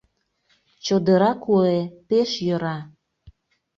Чодыра 0.85 1.31
куэ, 1.43 1.79
пеш 2.07 2.31
йӧра. 2.45 2.77